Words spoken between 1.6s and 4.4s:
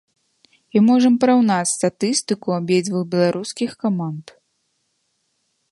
статыстыку абедзвюх беларускіх каманд.